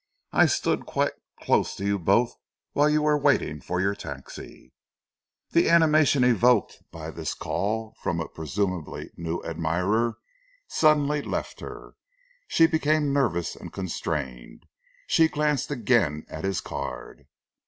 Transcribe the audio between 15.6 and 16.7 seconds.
again at his